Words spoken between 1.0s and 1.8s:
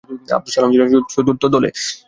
চতুর্থ দলে।